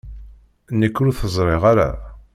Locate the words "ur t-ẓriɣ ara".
1.05-1.89